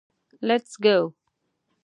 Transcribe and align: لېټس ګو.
لېټس 0.47 0.73
ګو. 0.83 0.99